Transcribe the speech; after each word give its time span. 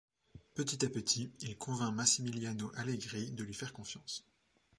Petit 0.55 0.83
à 0.83 0.89
petit, 0.89 1.31
il 1.41 1.55
convainc 1.59 1.93
Massimiliano 1.93 2.71
Allegri 2.75 3.29
de 3.29 3.43
lui 3.43 3.53
faire 3.53 3.71
confiance. 3.71 4.25